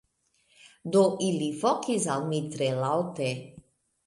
Do, 0.95 1.03
ili 1.25 1.49
vokis 1.65 2.09
al 2.15 2.25
mi 2.33 2.41
tre 2.57 2.71
laŭte: 2.81 3.31